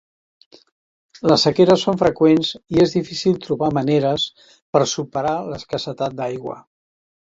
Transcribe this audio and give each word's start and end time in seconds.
Les 1.31 1.43
sequeres 1.47 1.83
són 1.89 1.99
freqüents 1.99 2.49
i 2.77 2.81
és 2.85 2.95
difícil 2.97 3.37
trobar 3.45 3.69
maneres 3.81 4.25
per 4.77 4.83
superar 4.97 5.39
l'escassetat 5.51 6.17
d'aigua. 6.23 6.57